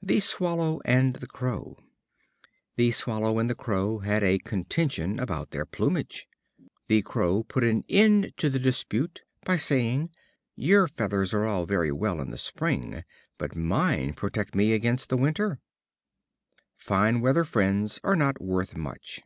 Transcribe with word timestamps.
The 0.00 0.20
Swallow 0.20 0.80
and 0.84 1.16
the 1.16 1.26
Crow. 1.26 1.76
The 2.76 2.92
Swallow 2.92 3.40
and 3.40 3.50
the 3.50 3.56
Crow 3.56 3.98
had 3.98 4.22
a 4.22 4.38
contention 4.38 5.18
about 5.18 5.50
their 5.50 5.66
plumage. 5.66 6.28
The 6.86 7.02
Crow 7.02 7.42
put 7.42 7.64
an 7.64 7.82
end 7.88 8.32
to 8.36 8.48
the 8.48 8.60
dispute 8.60 9.24
by 9.44 9.56
saying: 9.56 10.10
"Your 10.54 10.86
feathers 10.86 11.34
are 11.34 11.46
all 11.46 11.66
very 11.66 11.90
well 11.90 12.20
in 12.20 12.30
the 12.30 12.38
spring, 12.38 13.02
but 13.38 13.56
mine 13.56 14.14
protect 14.14 14.54
me 14.54 14.72
against 14.72 15.08
the 15.08 15.16
winter." 15.16 15.58
Fine 16.76 17.20
weather 17.20 17.42
friends 17.42 17.98
are 18.04 18.14
not 18.14 18.40
worth 18.40 18.76
much. 18.76 19.18